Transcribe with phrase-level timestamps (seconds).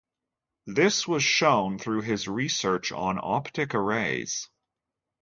[0.65, 4.49] This was shown through his research on optic arrays.